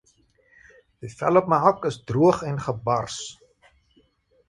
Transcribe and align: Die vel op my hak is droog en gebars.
Die 1.05 1.09
vel 1.19 1.39
op 1.43 1.53
my 1.53 1.61
hak 1.67 1.87
is 1.91 2.01
droog 2.13 2.43
en 2.51 2.61
gebars. 2.71 3.23